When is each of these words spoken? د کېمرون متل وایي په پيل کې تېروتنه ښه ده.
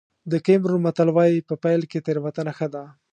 د 0.31 0.33
کېمرون 0.45 0.81
متل 0.85 1.09
وایي 1.13 1.39
په 1.49 1.55
پيل 1.63 1.81
کې 1.91 1.99
تېروتنه 2.05 2.51
ښه 2.57 2.67
ده. 2.73 2.83